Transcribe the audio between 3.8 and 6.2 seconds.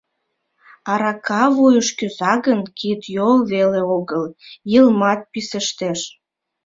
огыл— йылмат писештеш.